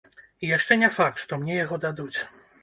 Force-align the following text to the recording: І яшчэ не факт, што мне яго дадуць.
І 0.45 0.47
яшчэ 0.51 0.77
не 0.83 0.89
факт, 0.95 1.21
што 1.25 1.39
мне 1.43 1.59
яго 1.59 1.79
дадуць. 1.85 2.19